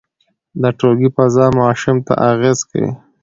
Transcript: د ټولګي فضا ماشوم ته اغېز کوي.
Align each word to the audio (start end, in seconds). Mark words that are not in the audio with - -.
د 0.61 0.63
ټولګي 0.77 1.09
فضا 1.15 1.45
ماشوم 1.59 1.97
ته 2.07 2.13
اغېز 2.31 2.59
کوي. 2.69 2.91